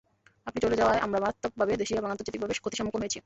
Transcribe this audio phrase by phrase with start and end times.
[0.47, 3.19] আপনি চলে যাওয়ায় আমরা মারাত্মকভাবে দেশীয় এবং আন্তর্জাতিকভাবে ক্ষতির সম্মুখীন হয়েছি।